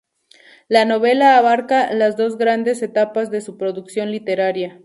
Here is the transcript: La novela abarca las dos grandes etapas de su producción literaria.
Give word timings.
La 0.67 0.83
novela 0.83 1.37
abarca 1.37 1.93
las 1.93 2.17
dos 2.17 2.35
grandes 2.39 2.81
etapas 2.81 3.29
de 3.29 3.39
su 3.39 3.55
producción 3.55 4.09
literaria. 4.09 4.79